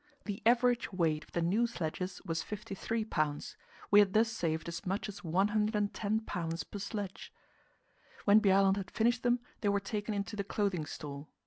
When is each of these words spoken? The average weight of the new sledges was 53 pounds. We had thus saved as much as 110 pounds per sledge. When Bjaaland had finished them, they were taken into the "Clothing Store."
The 0.25 0.41
average 0.47 0.91
weight 0.91 1.25
of 1.25 1.33
the 1.33 1.43
new 1.43 1.67
sledges 1.67 2.23
was 2.25 2.41
53 2.41 3.05
pounds. 3.05 3.55
We 3.91 3.99
had 3.99 4.13
thus 4.13 4.29
saved 4.31 4.67
as 4.67 4.83
much 4.83 5.07
as 5.07 5.23
110 5.23 6.21
pounds 6.21 6.63
per 6.63 6.79
sledge. 6.79 7.31
When 8.25 8.41
Bjaaland 8.41 8.77
had 8.77 8.89
finished 8.89 9.21
them, 9.21 9.41
they 9.59 9.69
were 9.69 9.79
taken 9.79 10.15
into 10.15 10.35
the 10.35 10.43
"Clothing 10.43 10.87
Store." 10.87 11.27